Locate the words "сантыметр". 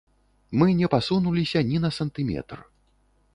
1.99-2.57